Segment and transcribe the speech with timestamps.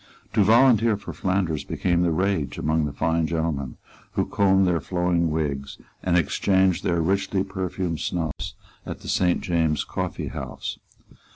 [0.33, 3.77] To volunteer for Flanders became the rage among the fine gentlemen
[4.13, 9.83] who combed their flowing wigs and exchanged their richly perfumed snuffs at the Saint James's
[9.83, 10.79] Coffeehouse.